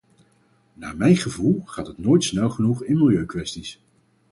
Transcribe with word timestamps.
Naar 0.73 0.97
mijn 0.97 1.15
gevoel 1.17 1.61
gaat 1.65 1.87
het 1.87 1.97
nooit 1.97 2.23
snel 2.23 2.49
genoeg 2.49 2.83
in 2.83 2.97
milieukwesties. 2.97 3.81